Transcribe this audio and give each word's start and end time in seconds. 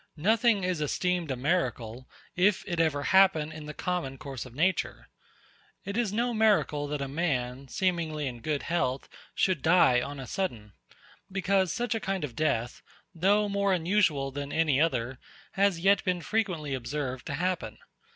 Nothing 0.17 0.63
is 0.63 0.81
esteemed 0.81 1.29
a 1.29 1.35
miracle, 1.35 2.09
if 2.35 2.63
it 2.65 2.79
ever 2.79 3.03
happen 3.03 3.51
in 3.51 3.67
the 3.67 3.73
common 3.75 4.17
course 4.17 4.47
of 4.47 4.55
nature. 4.55 5.09
It 5.85 5.95
is 5.95 6.11
no 6.11 6.33
miracle 6.33 6.87
that 6.87 7.03
a 7.03 7.07
man, 7.07 7.67
seemingly 7.67 8.25
in 8.25 8.39
good 8.41 8.63
health, 8.63 9.07
should 9.35 9.61
die 9.61 10.01
on 10.01 10.19
a 10.19 10.25
sudden: 10.25 10.73
because 11.31 11.71
such 11.71 11.93
a 11.93 11.99
kind 11.99 12.23
of 12.23 12.35
death, 12.35 12.81
though 13.13 13.47
more 13.47 13.73
unusual 13.73 14.31
than 14.31 14.51
any 14.51 14.81
other, 14.81 15.19
has 15.51 15.79
yet 15.79 16.03
been 16.03 16.21
frequently 16.21 16.73
observed 16.73 17.27
to 17.27 17.35
happen. 17.35 17.77